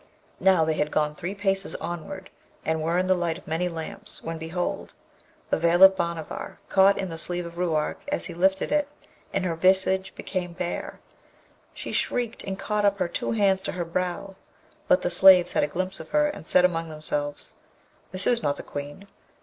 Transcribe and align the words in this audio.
Now 0.39 0.65
they 0.65 0.73
had 0.73 0.89
gone 0.89 1.13
three 1.13 1.35
paces 1.35 1.75
onward, 1.75 2.31
and 2.65 2.81
were 2.81 2.97
in 2.97 3.05
the 3.05 3.13
light 3.13 3.37
of 3.37 3.45
many 3.45 3.69
lamps, 3.69 4.19
when 4.23 4.39
behold! 4.39 4.95
the 5.51 5.59
veil 5.59 5.83
of 5.83 5.95
Bhanavar 5.95 6.57
caught 6.69 6.97
in 6.97 7.09
the 7.09 7.19
sleeve 7.19 7.45
of 7.45 7.55
Ruark 7.59 7.99
as 8.07 8.25
he 8.25 8.33
lifted 8.33 8.71
it, 8.71 8.87
and 9.31 9.45
her 9.45 9.53
visage 9.53 10.15
became 10.15 10.53
bare. 10.53 10.99
She 11.75 11.91
shrieked, 11.91 12.43
and 12.43 12.57
caught 12.57 12.83
up 12.83 12.97
her 12.97 13.07
two 13.07 13.33
hands 13.33 13.61
to 13.61 13.73
her 13.73 13.85
brow, 13.85 14.33
but 14.87 15.03
the 15.03 15.11
slaves 15.11 15.51
had 15.51 15.61
a 15.63 15.67
glimpse 15.67 15.99
of 15.99 16.09
her, 16.09 16.25
and 16.29 16.47
said 16.47 16.65
among 16.65 16.89
themselves, 16.89 17.53
'This 18.11 18.25
is 18.25 18.41
not 18.41 18.55
the 18.57 18.63
Queen.' 18.63 19.07